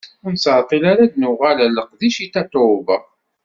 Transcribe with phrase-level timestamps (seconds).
[0.23, 2.97] Ur nettɛeṭṭil ara ad d-nuɣal ar leqdic i Tatoeba.